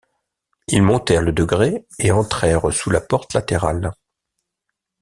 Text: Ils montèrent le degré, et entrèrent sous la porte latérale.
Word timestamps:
Ils 0.67 0.81
montèrent 0.81 1.21
le 1.21 1.31
degré, 1.31 1.85
et 1.99 2.09
entrèrent 2.11 2.73
sous 2.73 2.89
la 2.89 3.01
porte 3.01 3.35
latérale. 3.35 3.91